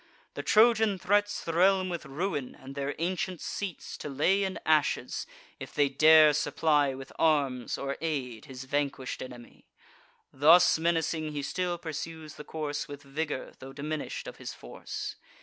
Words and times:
The 0.33 0.41
Trojan 0.41 0.97
threats 0.97 1.43
The 1.43 1.53
realm 1.53 1.87
with 1.87 2.07
ruin, 2.07 2.55
and 2.59 2.73
their 2.73 2.95
ancient 2.97 3.39
seats 3.39 3.95
To 3.97 4.09
lay 4.09 4.43
in 4.43 4.57
ashes, 4.65 5.27
if 5.59 5.75
they 5.75 5.89
dare 5.89 6.33
supply 6.33 6.95
With 6.95 7.13
arms 7.19 7.77
or 7.77 7.97
aid 8.01 8.45
his 8.45 8.63
vanquish'd 8.63 9.21
enemy: 9.21 9.67
Thus 10.33 10.79
menacing, 10.79 11.33
he 11.33 11.43
still 11.43 11.77
pursues 11.77 12.33
the 12.33 12.43
course, 12.43 12.87
With 12.87 13.03
vigour, 13.03 13.51
tho' 13.59 13.73
diminish'd 13.73 14.27
of 14.27 14.37
his 14.37 14.55
force. 14.55 15.17